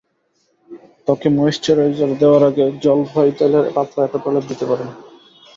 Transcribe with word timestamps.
ত্বকে 1.05 1.27
ময়েশ্চারাইজার 1.37 2.11
দেওয়ার 2.21 2.43
আগে 2.49 2.65
জলপাই 2.83 3.29
তেলের 3.37 3.65
পাতলা 3.75 4.01
একটি 4.05 4.19
প্রলেপ 4.23 4.43
দিতে 4.49 4.65
পারেন। 4.65 4.89